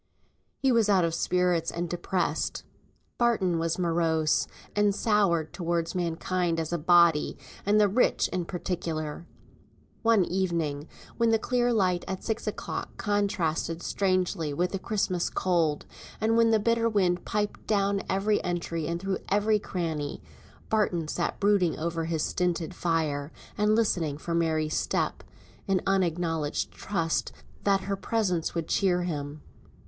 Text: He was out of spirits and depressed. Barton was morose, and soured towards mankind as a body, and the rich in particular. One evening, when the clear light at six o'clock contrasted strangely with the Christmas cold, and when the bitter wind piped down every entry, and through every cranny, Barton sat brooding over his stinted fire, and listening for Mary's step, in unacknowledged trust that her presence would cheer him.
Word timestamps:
He 0.57 0.71
was 0.71 0.89
out 0.89 1.05
of 1.05 1.13
spirits 1.13 1.69
and 1.69 1.87
depressed. 1.87 2.63
Barton 3.19 3.59
was 3.59 3.77
morose, 3.77 4.47
and 4.75 4.95
soured 4.95 5.53
towards 5.53 5.93
mankind 5.93 6.59
as 6.59 6.73
a 6.73 6.79
body, 6.79 7.37
and 7.67 7.79
the 7.79 7.87
rich 7.87 8.27
in 8.29 8.45
particular. 8.45 9.27
One 10.01 10.25
evening, 10.25 10.87
when 11.17 11.29
the 11.29 11.37
clear 11.37 11.71
light 11.71 12.03
at 12.07 12.23
six 12.23 12.47
o'clock 12.47 12.97
contrasted 12.97 13.83
strangely 13.83 14.55
with 14.55 14.71
the 14.71 14.79
Christmas 14.79 15.29
cold, 15.29 15.85
and 16.19 16.35
when 16.35 16.49
the 16.49 16.57
bitter 16.57 16.89
wind 16.89 17.23
piped 17.23 17.67
down 17.67 18.01
every 18.09 18.43
entry, 18.43 18.87
and 18.87 18.99
through 18.99 19.19
every 19.29 19.59
cranny, 19.59 20.23
Barton 20.67 21.07
sat 21.09 21.39
brooding 21.39 21.77
over 21.77 22.05
his 22.05 22.23
stinted 22.23 22.73
fire, 22.73 23.31
and 23.55 23.75
listening 23.75 24.17
for 24.17 24.33
Mary's 24.33 24.75
step, 24.75 25.23
in 25.67 25.79
unacknowledged 25.85 26.71
trust 26.71 27.31
that 27.65 27.81
her 27.81 27.95
presence 27.95 28.55
would 28.55 28.67
cheer 28.67 29.03
him. 29.03 29.43